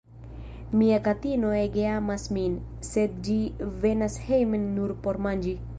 Mia 0.81 0.97
katino 1.07 1.51
ege 1.59 1.85
amas 1.97 2.27
min, 2.39 2.57
sed 2.91 3.23
ĝi 3.29 3.39
venas 3.87 4.21
hejmen 4.31 4.71
nur 4.81 4.99
por 5.05 5.27
manĝi. 5.29 5.61